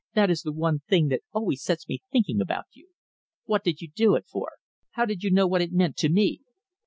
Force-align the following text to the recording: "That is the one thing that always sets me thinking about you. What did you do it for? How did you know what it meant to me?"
"That 0.15 0.31
is 0.31 0.41
the 0.41 0.51
one 0.51 0.79
thing 0.89 1.09
that 1.09 1.21
always 1.31 1.61
sets 1.61 1.87
me 1.87 2.01
thinking 2.11 2.41
about 2.41 2.65
you. 2.73 2.89
What 3.45 3.63
did 3.63 3.81
you 3.81 3.87
do 3.87 4.15
it 4.15 4.25
for? 4.25 4.53
How 4.93 5.05
did 5.05 5.21
you 5.23 5.29
know 5.29 5.45
what 5.45 5.61
it 5.61 5.71
meant 5.73 5.95
to 5.97 6.09
me?" 6.09 6.41